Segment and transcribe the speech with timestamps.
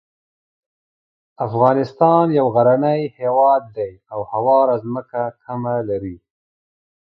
[1.45, 6.17] افغانستان یو غرنی هیواد دی او هواره ځمکه کمه لري.